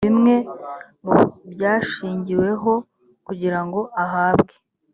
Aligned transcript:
bimwe 0.05 0.35
mu 1.05 1.17
byashingiweho 1.51 2.73
kugirango 3.25 3.79
ahabwe 4.03 4.53